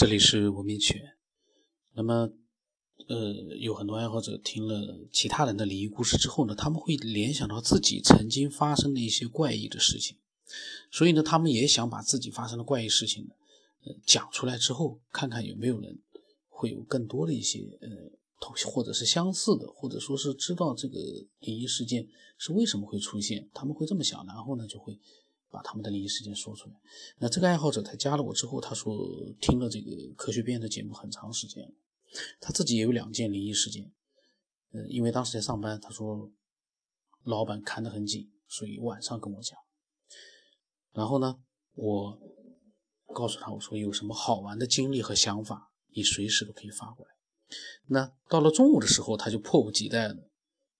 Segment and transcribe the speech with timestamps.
[0.00, 1.12] 这里是文明犬。
[1.92, 2.32] 那么，
[3.06, 10.16] 呃，有很多爱好者听了其他人的灵异故事之后呢，他们会联想到自己曾经发生的一些怪异的事情，
[10.90, 13.34] 所以呢，他们也想把自己发生的怪异事情呢，
[13.84, 15.98] 呃，讲出来之后，看看有没有人
[16.48, 17.88] 会有更多的一些呃，
[18.40, 20.98] 同或者是相似的，或者说是知道这个
[21.40, 22.08] 灵异事件
[22.38, 24.98] 是为什么会出现，他们会这么想，然后呢，就会。
[25.50, 26.76] 把他们的灵异事件说出来。
[27.18, 28.96] 那这个爱好者他加了我之后，他说
[29.40, 31.72] 听了这个科学编的节目很长时间了，
[32.40, 33.92] 他自己也有两件灵异事件。
[34.72, 36.30] 呃，因为当时在上班，他说
[37.24, 39.58] 老板看得很紧，所以晚上跟我讲。
[40.92, 41.40] 然后呢，
[41.74, 42.18] 我
[43.12, 47.12] 告诉他我说有什么好玩的经历和想法，你随时都可以发过来。
[47.86, 50.28] 那到了中午的时候，他就迫不及待的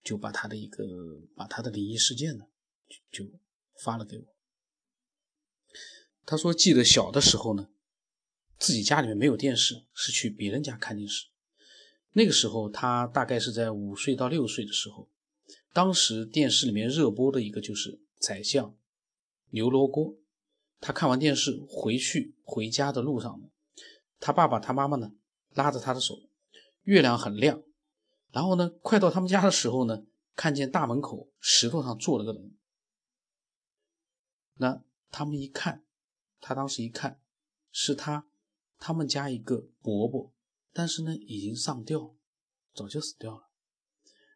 [0.05, 0.85] 就把他的一个
[1.35, 2.45] 把他的灵异事件呢
[3.11, 3.31] 就就
[3.83, 4.25] 发了给我。
[6.31, 7.71] 他说：“记得小的时候呢，
[8.57, 11.27] 自己家里面没有电视，是去别人家看电视。
[12.13, 15.09] 那个时候他大概是在五岁到六岁的时候，
[15.73, 18.77] 当时电视里面热播的一个就是《宰相
[19.49, 20.05] 牛罗锅》。
[20.79, 23.49] 他看完电视回去回家的路上呢，
[24.21, 25.11] 他爸爸他妈妈呢
[25.55, 26.15] 拉着他的手，
[26.85, 27.61] 月亮很亮。
[28.31, 30.05] 然后呢，快到他们家的时候呢，
[30.37, 32.55] 看见大门口石头上坐了个人。
[34.59, 35.83] 那他们一看。”
[36.41, 37.21] 他当时一看，
[37.71, 38.27] 是他
[38.79, 40.33] 他们家一个伯伯，
[40.73, 42.15] 但是呢已经上吊，
[42.75, 43.49] 早就死掉了。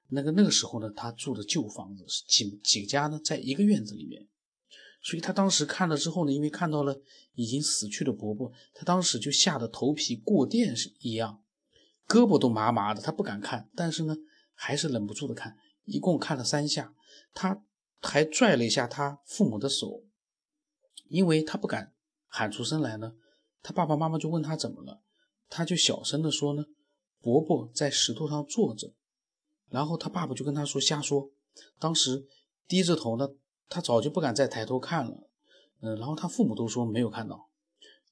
[0.09, 4.29] 那个那个时候呢，他住的旧房子是几几家呢，在一个院子里面，
[5.03, 7.01] 所以他当时看了之后呢，因为看到了
[7.33, 11.43] 已经死去的伯伯，他当时就吓得头皮过电是一样，
[12.07, 14.15] 胳膊都麻麻的，他不敢看，但是呢
[14.53, 16.95] 还是忍不住的看，一共看了三下，
[17.33, 17.65] 他
[18.03, 20.05] 还拽了一下他父母的手，
[21.09, 21.94] 因为他不敢。
[22.37, 23.15] 喊出声来呢，
[23.63, 25.01] 他爸爸妈妈就问他怎么了，
[25.49, 26.65] 他就小声的说呢，
[27.21, 28.93] 伯伯在石头上坐着，
[29.69, 31.31] 然后他爸爸就跟他说瞎说，
[31.79, 32.27] 当时
[32.67, 33.29] 低着头呢，
[33.69, 35.31] 他早就不敢再抬头看了，
[35.79, 37.49] 嗯，然后他父母都说没有看到，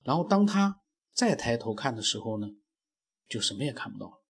[0.05, 0.81] 然后当他
[1.12, 2.47] 再抬头看的时候呢，
[3.28, 4.22] 就什么也看不到了。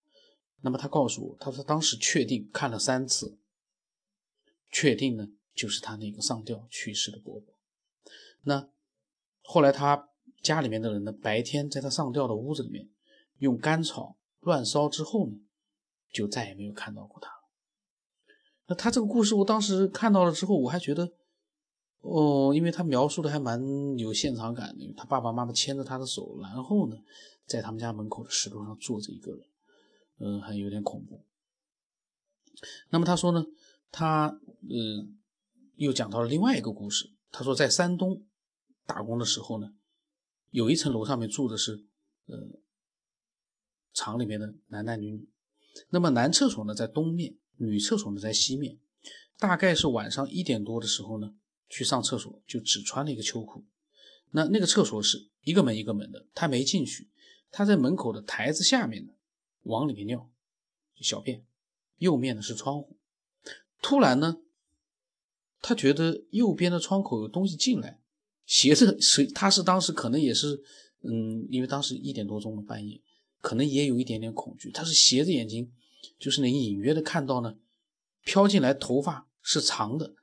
[0.63, 3.37] 那么他告诉我，他说当时确定看了三次，
[4.71, 7.55] 确定呢就是他那个上吊去世的伯伯，
[8.45, 8.71] 那。
[9.43, 10.09] 后来他
[10.43, 12.89] 家里面的人呢，白天在他上吊的屋子里面
[13.39, 15.37] 用干草乱烧之后呢，
[16.13, 17.31] 就再也没有看到过他。
[18.67, 21.13] 那他这个故事，我当时看到了之后，我还觉得，
[22.01, 23.61] 哦，因为他描述的还蛮
[23.99, 26.97] 有现场感的，他爸爸妈妈牵着他的手，然后呢，
[27.47, 29.41] 在他们家门口的石头上坐着一个人，
[30.19, 31.25] 嗯，还有点恐怖。
[32.91, 33.45] 那么他说呢，
[33.91, 35.19] 他嗯，
[35.77, 38.25] 又讲到了另外一个故事，他说在山东。
[38.93, 39.73] 打工的时候呢，
[40.51, 41.87] 有一层楼上面住的是，
[42.27, 42.61] 呃，
[43.95, 45.31] 厂里面的男男女女。
[45.89, 48.79] 那么男厕所呢在东面，女厕所呢在西面。
[49.39, 51.35] 大概是晚上一点多的时候呢，
[51.71, 53.65] 去上厕所就只穿了一个秋裤。
[54.33, 57.11] 那那个厕所是一个门一个门的，他没进去，
[57.51, 59.15] 他在门口的台子下面呢，
[59.63, 60.31] 往里面尿
[61.01, 61.47] 小便。
[61.97, 62.99] 右面呢是窗户。
[63.81, 64.43] 突然呢，
[65.63, 68.02] 他觉得右边的窗口有东西进来。
[68.53, 70.63] 斜着，是他是当时可能也是，
[71.01, 73.01] 嗯，因为当时一点多钟的半夜，
[73.41, 74.71] 可能也有一点点恐惧。
[74.71, 75.73] 他是斜着眼睛，
[76.19, 77.57] 就是能隐约的看到呢，
[78.23, 80.15] 飘进来头发是长的，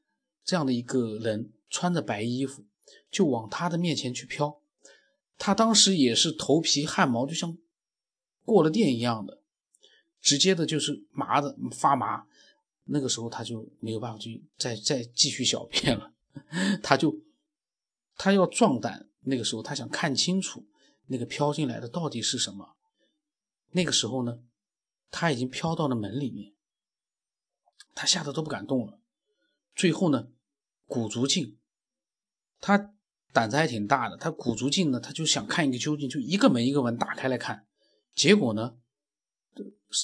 [0.45, 2.63] 这样的一个人穿着白衣服，
[3.09, 4.61] 就往他的面前去飘。
[5.39, 7.57] 他当时也是头皮汗毛就像
[8.45, 9.41] 过了电一样的，
[10.21, 12.27] 直接的就是麻的发麻。
[12.83, 16.13] 那个时候他就没有办法去再再继续小便了，
[16.83, 17.19] 他就。
[18.19, 20.67] 他要壮胆，那个时候他想看清楚
[21.07, 22.75] 那个飘进来的到底是什么。
[23.71, 24.39] 那个时候呢，
[25.09, 26.53] 他已经飘到了门里面，
[27.95, 28.99] 他吓得都不敢动了。
[29.73, 30.27] 最后呢，
[30.85, 31.57] 鼓足劲，
[32.59, 32.93] 他
[33.31, 37.65] 胆子还挺大的，他鼓足劲呢，他就想看一个究竟，就一个门一个门打开来看。
[38.13, 38.75] 结果呢，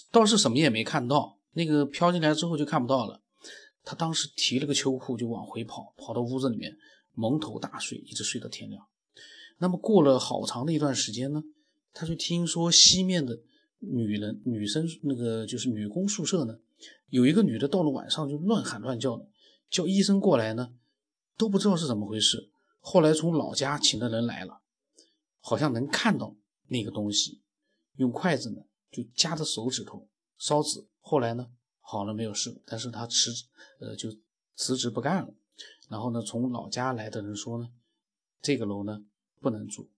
[0.09, 3.21] 倒是什么也没看到，那个飘进来之后就看不到了。
[3.83, 6.77] 他当时提了个秋裤就往回跑，跑到屋子里面。
[7.15, 8.85] 蒙头大睡，一直睡到天亮。
[9.57, 11.43] 那么过了好长的一段时间呢，
[11.93, 13.39] 他就听说西面的
[13.79, 16.59] 女人、女生，那个就是女工宿舍呢，
[17.09, 19.29] 有一个女的到了晚上就乱喊乱叫的，
[19.69, 20.73] 叫医生过来呢，
[21.37, 22.51] 都不知道是怎么回事。
[22.79, 24.61] 后来从老家请的人来了，
[25.39, 26.35] 好像能看到
[26.67, 27.41] 那个东西，
[27.95, 30.07] 用筷子呢就夹着手指头
[30.37, 30.85] 烧纸。
[30.99, 31.47] 后来呢
[31.79, 33.31] 好了没有事，但是他辞
[33.79, 34.09] 呃就
[34.55, 35.33] 辞职不干了。
[35.89, 37.71] 然后呢，从老家来的人说呢，
[38.41, 39.05] 这个楼呢
[39.39, 39.89] 不能住，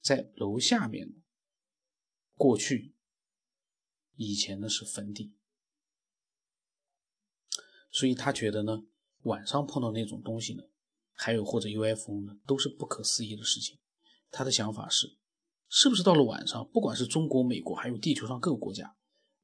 [0.00, 1.14] 在楼下面
[2.36, 2.94] 过去
[4.16, 5.34] 以前呢是坟地，
[7.90, 8.84] 所以他觉得呢，
[9.22, 10.64] 晚上碰到那种东西呢，
[11.12, 13.78] 还有或者 UFO 呢，都是不可思议的事情。
[14.30, 15.16] 他的想法是，
[15.68, 18.96] 是不是到了晚上，不管是中国、美国，还有地球上各个国家，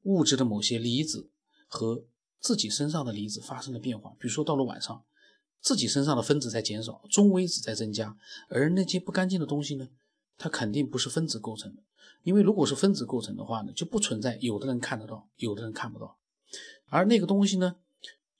[0.02, 1.30] 物质的某些离子
[1.66, 2.06] 和
[2.38, 4.10] 自己身上的离子发生了变化？
[4.18, 5.04] 比如说到了晚上，
[5.60, 8.16] 自己身上的分子在减少，中微子在增加，
[8.48, 9.88] 而那些不干净的东西呢，
[10.36, 11.82] 它肯定不是分子构成的，
[12.22, 16.18] 因为如果是分子构成的话呢，就不存在有的人看得到，有的人看不到，
[16.86, 17.76] 而那个东西呢，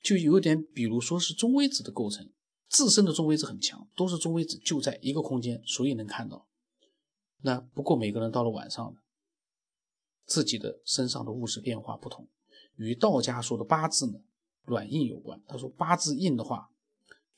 [0.03, 2.31] 就有点比如说是中微子的构成。
[2.71, 6.47] 自身的中微子很强，都是中微子就在一个空间，所以能看到。
[7.41, 8.95] 那不过每个人到了晚上，
[10.27, 12.29] 自己的身上的物质变化不同，
[12.77, 14.21] 与道家说的八字呢
[14.65, 15.43] 软硬有关。
[15.49, 16.69] 他说八字硬的话，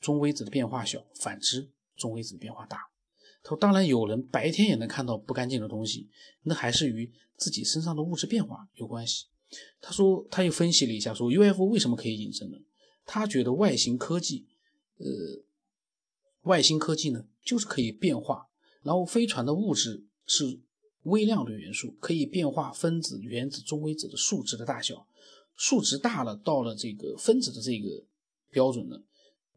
[0.01, 2.77] 中微子的变化小；反之，中微子的变化大。
[3.43, 6.09] 他说当然有人白天也能看到不干净的东西，
[6.43, 9.27] 那还是与自己身上的物质变化有关系。
[9.79, 12.57] 他说他又分析了一下，说 UFO 为什么可以隐身呢？
[13.05, 14.47] 他觉得外星科技。
[14.97, 15.07] 呃，
[16.41, 18.47] 外星科技呢，就是可以变化。
[18.83, 20.59] 然后飞船的物质是
[21.03, 25.07] 微量的元素，可以变化分子、原子、中微子的数值的大小。
[25.55, 28.05] 数值大了，到了这个分子的这个
[28.51, 29.01] 标准呢，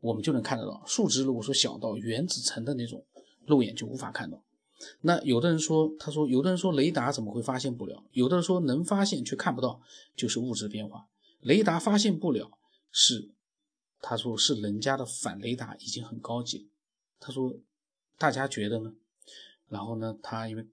[0.05, 0.83] 我们就能看得到。
[0.87, 3.07] 数值如果说小到原子层的那种，
[3.47, 4.45] 肉眼就无法看到。
[5.01, 8.05] 那有的人说，他说，有的人说雷达怎么会发现不了？
[8.13, 9.81] 有的人说能发现却看不到，
[10.15, 11.09] 就是物质变化。
[11.41, 12.59] 雷达发现不了
[12.91, 13.31] 是。
[14.07, 16.69] 他说是人家的反雷达已经很高级。
[17.19, 17.55] 他说，
[18.19, 18.93] 大家觉得呢？
[19.71, 20.67] 然后呢，他因为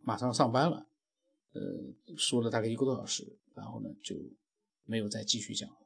[0.00, 0.86] 马上上班了，
[1.52, 1.60] 呃，
[2.16, 4.16] 说了大概一个多小时，然后呢就
[4.86, 5.76] 没有再继续讲了。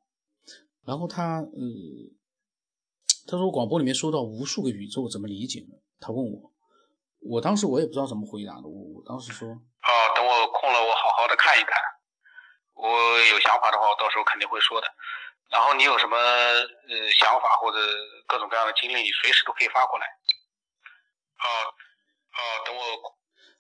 [0.85, 1.61] 然后他呃，
[3.26, 5.76] 他说广播里面说到无数个宇宙怎么理解呢？
[5.98, 6.52] 他问我，
[7.20, 8.68] 我当时我也不知道怎么回答的。
[8.68, 11.72] 我我当时说，啊，等我空了，我好好的看一看。
[12.74, 12.88] 我
[13.32, 14.86] 有想法的话，我到时候肯定会说的。
[15.48, 17.78] 然后你有什么呃想法或者
[18.26, 20.04] 各种各样的经历，你随时都可以发过来。
[21.36, 21.46] 啊
[22.34, 22.82] 啊，等我。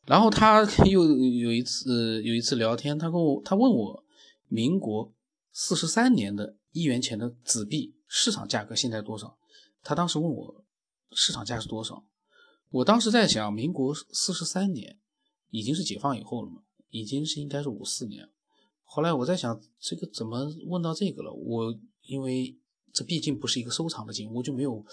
[0.04, 4.04] 然后他又有一次有一次聊天，他跟我他问我，
[4.48, 5.12] 民国
[5.52, 9.38] 四十三年的一元钱的纸币市场价格现在多少？
[9.84, 10.64] 他当时问我
[11.12, 12.04] 市场价是多少？
[12.70, 14.98] 我当时在想，民国四十三年
[15.50, 18.28] 已经是解放以后了嘛，已经是应该是五四年。
[18.82, 21.32] 后来我在想，这个怎么问到这个了？
[21.32, 22.58] 我因为
[22.92, 24.84] 这毕竟不是一个收藏的节目，我就没有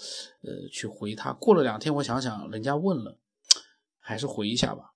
[0.42, 1.32] 呃去回他。
[1.32, 3.18] 过了两天，我想想，人家问了，
[3.98, 4.94] 还是回一下吧。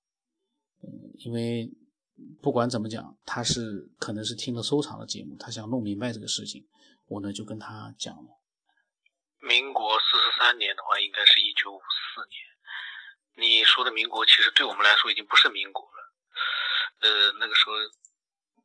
[0.83, 0.89] 嗯，
[1.19, 1.73] 因为
[2.41, 6.67] 不管怎么讲，他是可能是听了收藏的节目，他想弄明白这个事情，
[7.07, 8.31] 我呢就跟他讲了。
[9.47, 12.43] 民国四十三年的话，应该是一九五四年。
[13.35, 16.13] 你说的民国，其实对我们来说已经不是民国了。
[17.01, 17.75] 呃，那个时候。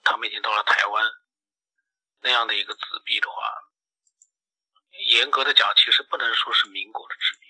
[0.04, 1.12] 他们已经到了台湾，
[2.22, 3.36] 那样的一个纸币的话，
[5.12, 7.46] 严格的讲，其实不能说是民国的纸币，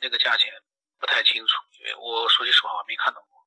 [0.00, 0.52] 那个价钱
[0.98, 3.46] 不太清楚，因为我说句实话，我没看到过。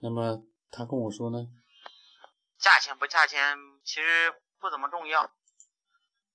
[0.00, 1.46] 那么他跟我说呢？
[2.58, 5.30] 价钱不价钱，其实不怎么重要，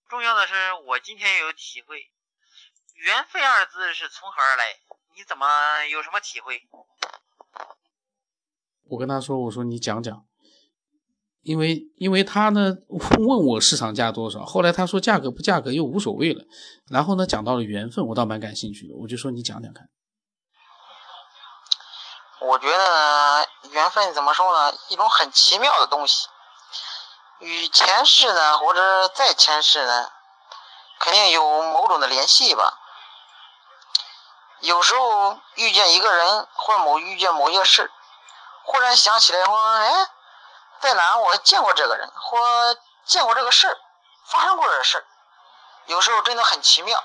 [0.09, 0.54] 重要的是
[0.86, 2.09] 我今天有体会
[2.95, 4.63] ，“缘分”二字是从何而来？
[5.15, 6.62] 你怎么有什么体会？
[8.90, 10.26] 我跟他说：“我说你讲讲，
[11.42, 16.45] 因为因为他呢问我市场价多少，后来他说价格不价格又无所谓了，
[16.90, 19.90] 然后呢讲到了缘分，我倒蛮感兴趣的，我就说你讲讲看。
[22.40, 24.78] 我觉得缘分怎么说呢？
[24.90, 26.28] 一种很奇妙的东西，
[27.40, 30.12] 与前世呢或者在前世呢，
[31.00, 32.80] 肯定有某种的联系吧。
[34.62, 37.92] 有时候遇见一个人，或某遇见某一个事。”
[38.70, 40.10] 忽然想起来，说：“哎，
[40.82, 42.38] 在哪我见过这个人，或
[43.06, 43.78] 见过这个事儿，
[44.26, 45.06] 发生过这事儿，
[45.86, 47.00] 有时候真的很奇妙。”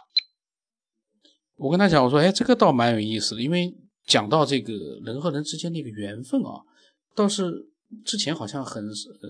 [1.57, 3.73] 我跟他讲，我说：“哎，这个倒蛮有意思的，因为
[4.05, 4.73] 讲到这个
[5.05, 6.67] 人和人之间的一个缘分啊，
[7.15, 7.45] 倒是
[8.05, 9.29] 之前好像很呃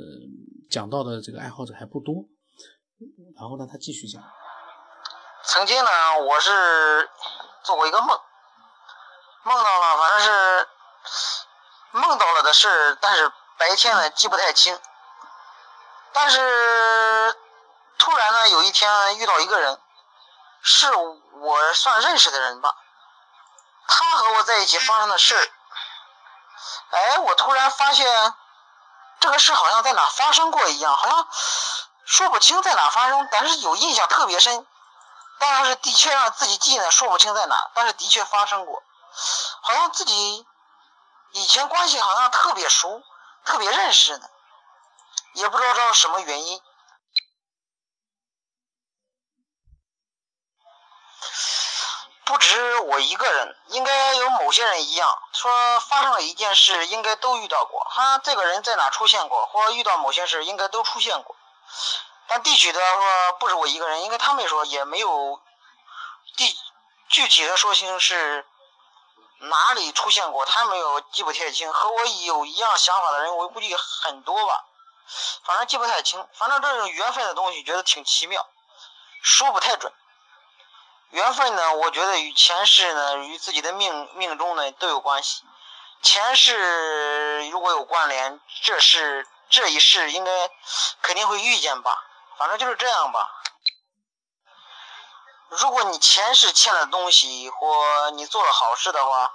[0.71, 2.25] 讲到的这个爱好者还不多。”
[3.37, 4.23] 然后呢，他继续讲
[5.45, 5.91] ：“曾经呢，
[6.21, 7.09] 我是
[7.65, 8.09] 做过一个梦，
[9.45, 10.69] 梦到了，反正是。”
[11.95, 14.81] 梦到了的事，但是白天呢记不太清。
[16.11, 16.39] 但是
[17.99, 19.79] 突然呢，有一天遇到一个人，
[20.63, 22.75] 是我算认识的人吧。
[23.87, 25.35] 他和我在一起发生的事，
[26.93, 28.33] 哎，我突然发现
[29.23, 31.29] 这个事好像在哪发生过一样，好像
[32.05, 34.67] 说不清在哪发生，但是有印象特别深。
[35.39, 38.83] 当然是的确让自己记得，说不清在哪，但是的确发生过，
[39.63, 40.47] 好像自己。
[41.35, 43.01] 以前关系好像特别熟，
[43.45, 44.29] 特别认识呢，
[45.33, 46.61] 也不知道这什么原因。
[52.33, 57.87] 不止我一个人，应该有某些人一样，说发生了一件事，应该都遇到过。
[57.91, 61.37] 他这个人在哪出现过，或者遇到某些事，应该都出现过。
[62.29, 65.43] 但地区的说不止我一个人，应该他们说也没有
[66.35, 66.59] 地
[67.11, 68.47] 具体的说清是
[69.41, 71.71] 哪里出现过，他没有记不太清。
[71.71, 74.65] 和我有一样想法的人，我估计很多吧，
[75.45, 76.27] 反正记不太清。
[76.33, 78.49] 反正这种缘分的东西，觉得挺奇妙，
[79.21, 79.93] 说不太准。
[81.13, 85.45] 缘分呢，我觉得与前世呢，与自己的命命中呢都有关系。
[86.01, 90.33] 前世如果有关联，这是这一世应该
[91.03, 92.03] 肯定会遇见吧。
[92.39, 93.29] 反正就是这样吧。
[95.51, 99.31] 如果你前世欠了东西，或你做了好事的话，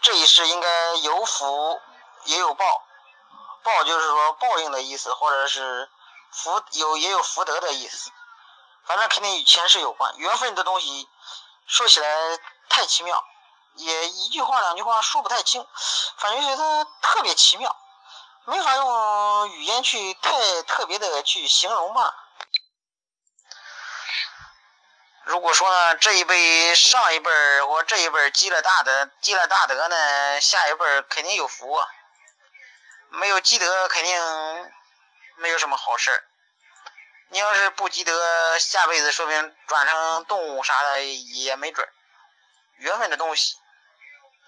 [0.00, 1.80] 这一世应该有福
[2.24, 2.64] 也有报。
[3.62, 5.88] 报就是说报应的意思，或者是
[6.32, 8.10] 福有也有福德的意思。
[8.86, 11.08] 反正肯定与前世有关，缘分的东西
[11.66, 12.38] 说起来
[12.68, 13.24] 太奇妙，
[13.74, 15.66] 也一句话两句话说不太清，
[16.18, 17.76] 反正觉得特别奇妙，
[18.44, 22.14] 没法用语言去太特别的去形容吧。
[25.24, 31.88] 如果说呢，这一辈上一辈儿或这一辈积了大德，积了大德呢，下一辈肯定有福啊。
[33.08, 34.72] 没有积德，肯定
[35.36, 36.24] 没有什么好事儿。
[37.28, 41.88] 你要是不积德，下辈子说不定转成动物啥的也没准。
[42.76, 43.56] 缘分的东西，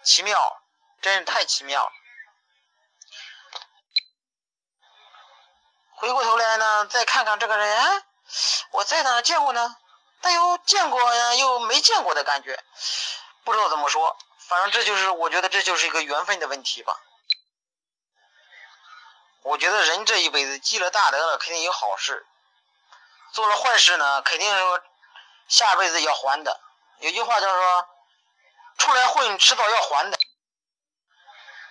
[0.04, 0.62] 奇妙，
[1.00, 1.92] 真是太奇妙了。
[5.96, 8.04] 回过头来呢，再看看这个人，
[8.70, 9.76] 我在哪见过呢？
[10.20, 12.62] 但又见过又没见过的感觉，
[13.44, 14.16] 不知道怎么说。
[14.48, 17.00] 反正这就是，我觉得这就是一个缘分的问题吧。
[19.42, 22.26] 我觉得人这一辈子积了大德了，肯定有好事。
[23.32, 24.80] 做了坏事呢，肯定说
[25.48, 26.60] 下辈子要还的。
[27.00, 27.88] 有句话叫做
[28.78, 30.18] “出来混，迟早要还的”。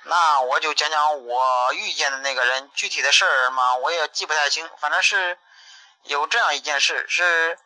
[0.07, 4.69] 那我就讲讲我遇见的那个人具体的事儿嘛，我也记不太清。
[4.77, 5.39] 反正是
[6.03, 7.57] 有这样一件事，是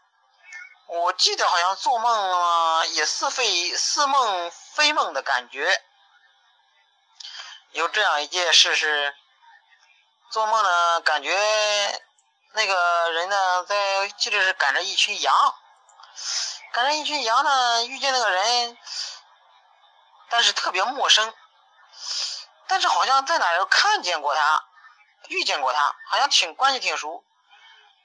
[0.88, 5.84] 我记得好像做梦啊，也似非似梦非梦的感觉。
[7.72, 9.13] 有这样一件事是
[10.31, 12.01] 做梦呢，感觉。
[12.53, 15.56] 那个人呢，在记得是赶着一群羊，
[16.74, 18.77] 赶着一群羊呢，遇见那个人，
[20.29, 21.34] 但是特别陌生，
[22.68, 24.65] 但是好像在哪儿看见过他，
[25.27, 27.24] 遇见过他，好像挺关系挺熟，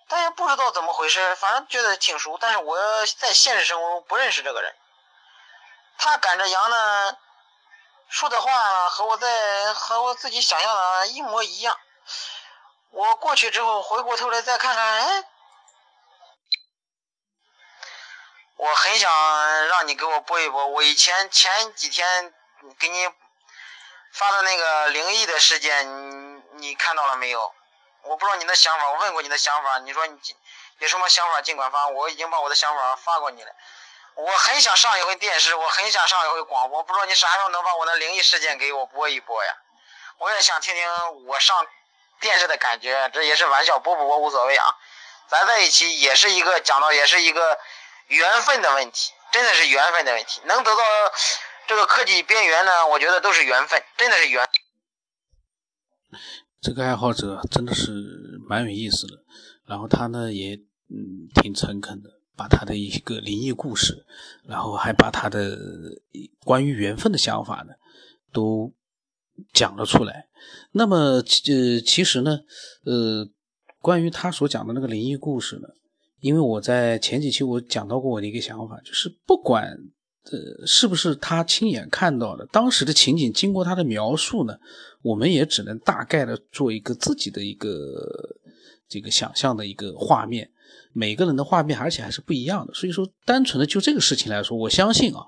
[0.08, 2.76] 但也不知道怎么回事，反正觉得挺熟，但是我
[3.18, 4.76] 在现实生活中不认识这个人。
[5.96, 7.16] 他赶着羊呢，
[8.08, 11.78] 说的话和我在和我自己想象的一模一样。
[12.94, 15.24] 我过去之后，回过头来再看看，哎，
[18.56, 20.64] 我很想让你给我播一播。
[20.68, 22.32] 我以前前几天
[22.78, 23.08] 给你
[24.12, 25.84] 发的那个灵异的事件，
[26.38, 27.52] 你你看到了没有？
[28.02, 30.16] 我不知道你的想法，我问过你的想法，你说你
[30.78, 33.50] 有什么想法尽管发，我已经把我的想法发过你了。
[34.14, 39.52] 我很想上一回电视，我很想上一回广播，不知道你啥时候能把我的灵异事件给我播一播呀？
[40.18, 41.66] 我也想听听我上。
[42.20, 44.64] 电视的感觉，这也是玩笑，播不播无所谓啊。
[45.28, 47.58] 咱在一起也是一个讲到，也是一个
[48.08, 50.40] 缘分的问题，真的是缘分的问题。
[50.44, 50.82] 能得到
[51.66, 54.46] 这个科技边缘呢，我觉得都是缘分，真的是缘。
[56.60, 57.90] 这个爱好者真的是
[58.48, 59.14] 蛮有意思的，
[59.66, 60.54] 然后他呢也
[60.88, 64.06] 嗯挺诚恳的，把他的一个灵异故事，
[64.46, 65.58] 然后还把他的
[66.44, 67.74] 关于缘分的想法呢
[68.32, 68.72] 都。
[69.52, 70.26] 讲了出来，
[70.72, 72.38] 那么呃，其实呢，
[72.84, 73.28] 呃，
[73.80, 75.68] 关于他所讲的那个灵异故事呢，
[76.20, 79.76] 因为我在前几期我讲到过我的一个想法，就是不管
[80.30, 84.56] 呃是不是他亲眼看到的，当时的情景经过他的描述呢，
[85.02, 88.36] 我们也只能大概的做一个自己的一个
[88.88, 90.48] 这个想象的一个画面，
[90.92, 95.26] 每个人的画面而且还是不一样的，所以说单纯的就这个事情来说，我相信啊，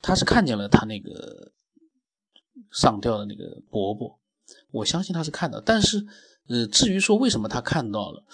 [0.00, 1.52] 他是看见了他那个。
[2.70, 4.20] 上吊的那个伯伯，
[4.70, 6.06] 我相信他是看到，但是，
[6.48, 8.24] 呃，至于说为什么他看到了，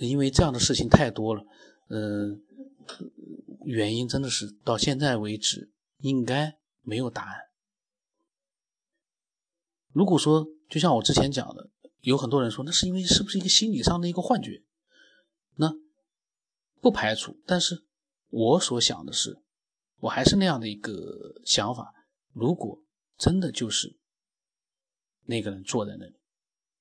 [0.00, 1.42] 因为这样的事情太多了，
[1.88, 2.28] 呃，
[3.64, 7.38] 原因真的是到现在为止应该没有答案。
[9.92, 11.70] 如果说就像我之前讲的，
[12.00, 14.62] 有很多人说那是因为是不是一个心理上的一个幻觉，
[15.56, 15.72] 那
[16.80, 17.84] 不排除，但是
[18.28, 19.42] 我所想的是，
[19.98, 21.92] 我还是那样的一个想法，
[22.32, 22.81] 如果。
[23.22, 24.00] 真的就是
[25.26, 26.18] 那个人坐在那里，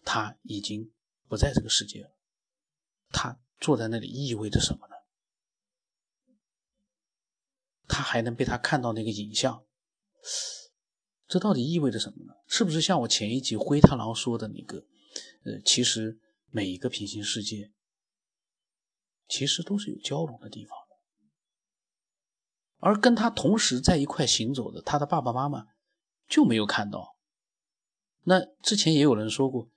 [0.03, 0.91] 他已经
[1.27, 2.17] 不在这个世界了。
[3.09, 4.95] 他坐在那里意味着什么呢？
[7.87, 9.63] 他还能被他看到那个影像，
[11.27, 12.33] 这到底意味着什么呢？
[12.47, 14.87] 是不是像我前一集灰太狼说的那个？
[15.43, 16.19] 呃，其实
[16.49, 17.71] 每一个平行世界
[19.27, 20.75] 其实都是有交融的地方，
[22.79, 25.67] 而跟他同时在一块行走的他的爸爸妈妈
[26.31, 27.17] 就没有看到。
[28.23, 29.69] 那之前也有人说过，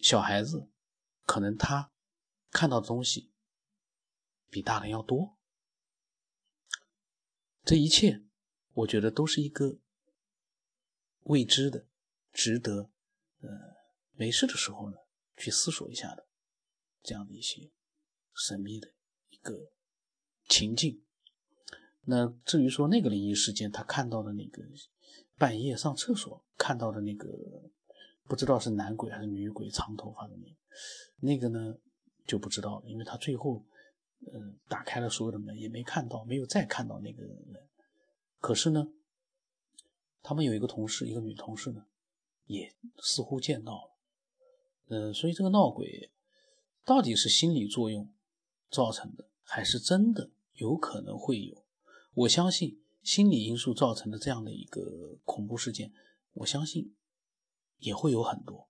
[0.00, 0.68] 小孩子
[1.24, 1.92] 可能他
[2.50, 3.30] 看到的东西
[4.50, 5.38] 比大人要多。
[7.62, 8.24] 这一切，
[8.72, 9.78] 我觉得都是一个
[11.22, 11.86] 未知的、
[12.32, 12.90] 值得
[13.40, 13.48] 呃
[14.14, 14.96] 没事的时候呢
[15.36, 16.26] 去思索一下的
[17.02, 17.70] 这样的一些
[18.34, 18.90] 神秘的
[19.28, 19.70] 一个
[20.48, 21.04] 情境。
[22.02, 24.64] 那至于说那个灵异事件，他看到的那个
[25.38, 27.28] 半夜上厕所看到的那个
[28.26, 30.56] 不知道是男鬼还是女鬼，长头发的那个，
[31.20, 31.76] 那个呢
[32.26, 33.64] 就不知道了，因为他最后。
[34.32, 37.38] 呃，打开了所有的门，也没看到，没有再看到那个人。
[38.40, 38.88] 可是呢，
[40.24, 41.86] 他们有一个同事，一个女同事呢，
[42.46, 43.96] 也似乎见到了。
[44.88, 46.10] 嗯，所以这个闹鬼
[46.84, 48.12] 到底是心理作用
[48.68, 51.64] 造成的，还是真的有可能会有？
[52.14, 55.90] 我相信心理因素造成的这样的一个恐怖事件，
[56.34, 56.94] 我相信
[57.78, 58.68] 也会有很多。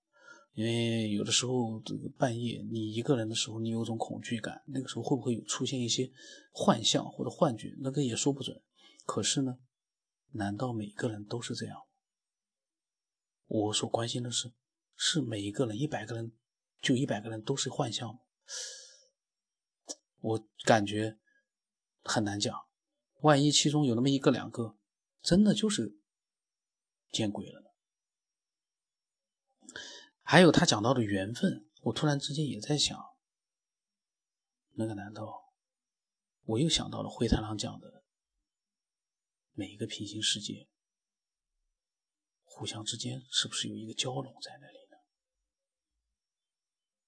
[0.52, 6.12] 因为有的时候，这个半夜你一个人的时候，你有种恐惧感，那个时候会不会有出现一些
[6.52, 8.62] 幻象或者幻觉，那个也说不准。
[9.04, 9.58] 可是呢，
[10.30, 11.76] 难道每个人都是这样？
[13.48, 14.52] 我所关心的是，
[14.94, 16.30] 是每一个人，一百个人，
[16.80, 18.20] 就一百个人都是幻象吗？
[20.20, 21.18] 我感觉
[22.04, 22.67] 很难讲。
[23.20, 24.76] 万一其中有那么一个两个，
[25.20, 25.98] 真的就是
[27.10, 27.74] 见鬼了。
[30.22, 32.98] 还有他讲到的缘分，我突然之间也在想，
[34.72, 35.54] 那个难道
[36.44, 38.04] 我又想到了灰太狼讲的
[39.52, 40.68] 每一个平行世界，
[42.44, 44.96] 互相之间是不是有一个交融在那里呢？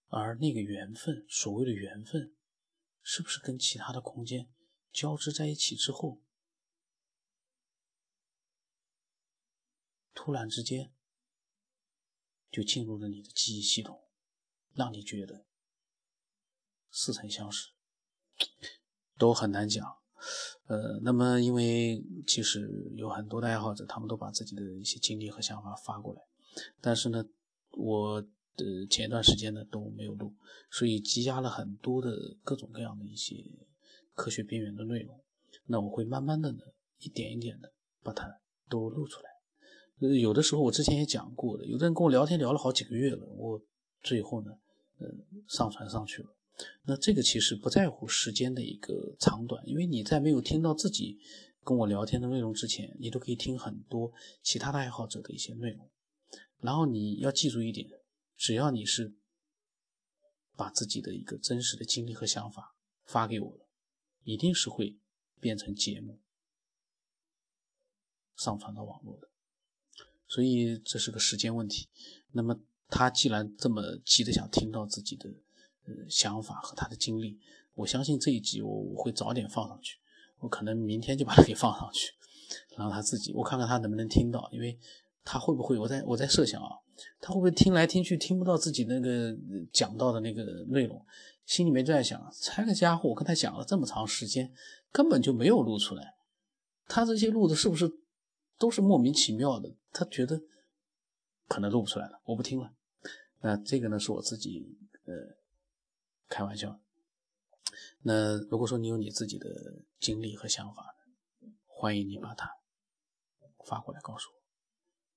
[0.08, 2.34] 而那个缘分，所谓的缘分，
[3.02, 4.50] 是不是跟其他的空间
[4.92, 6.20] 交织在一起之后，
[10.14, 10.92] 突然之间？
[12.52, 14.08] 就进入了你的记忆系统，
[14.74, 15.46] 让你觉得
[16.90, 17.70] 似曾相识，
[19.16, 19.98] 都很难讲。
[20.66, 26.20] 呃，那么因为其实有很多的爱好者，他们都把自己的一些经历和想法发过来，
[26.80, 27.24] 但是呢，
[27.70, 28.20] 我
[28.56, 30.34] 的前一段时间呢都没有录，
[30.72, 33.36] 所以积压了很多的各种各样的一些
[34.14, 35.18] 科学边缘的内容。
[35.66, 36.58] 那我会慢慢的呢，
[36.98, 39.30] 一点一点的把它都录出来。
[40.00, 43.60] 呃，有的时候我之前也讲过的，有的人跟我聊天聊了好几个月了，我
[44.02, 44.50] 最后呢，
[44.98, 45.06] 呃，
[45.48, 46.34] 上传上去了。
[46.84, 51.18] 那这个其实不在乎时间的一个长短，因为你在没有听到自己
[51.64, 55.90] 跟我聊天的内容之前，你都可以听很多其他的爱好者的一些内容。
[56.60, 57.88] 然后你要记住一点，
[58.36, 59.14] 只要你是
[60.54, 62.74] 把自己的一个真实的经历和想法
[63.06, 63.66] 发给我了，
[64.24, 64.96] 一定是会
[65.40, 66.18] 变成节目
[68.36, 69.28] 上传到网络的。
[70.26, 71.88] 所以这是个时间问题。
[72.32, 75.30] 那么他既然这么急的想听到自己的
[75.86, 77.40] 呃想法和他的经历，
[77.74, 79.98] 我相信这一集我我会早点放上去。
[80.38, 82.12] 我可能明天就把它给放上去，
[82.76, 84.78] 然后他自己我看看他能不能听到，因为
[85.32, 86.70] 他会不会我在我在设想啊，
[87.20, 89.32] 他会不会听来听去听不到自己那个
[89.72, 91.06] 讲到的那个内容，
[91.46, 94.52] 心里面就在想，这个家伙我跟他讲了这么长时间，
[94.90, 96.16] 根本就没有录出来，
[96.88, 97.88] 他这些录的是不是
[98.58, 99.72] 都是莫名其妙的？
[99.92, 100.40] 他觉得
[101.46, 102.72] 可能录不出来了，我不听了。
[103.40, 105.14] 那这个呢是我自己呃
[106.28, 106.80] 开玩笑。
[108.02, 109.48] 那如果说你有你自己的
[110.00, 110.92] 经历和想法，
[111.68, 112.50] 欢迎你把它
[113.64, 114.39] 发过来告诉我。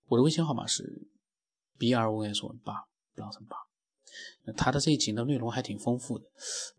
[0.06, 1.08] 我的微信号码是
[1.78, 2.74] b r o s 八
[3.16, 3.58] ，b r o s 八。
[4.44, 6.26] 那他的这一集的内容还挺丰富的。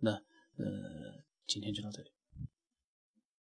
[0.00, 2.13] 那呃，今天就到这里。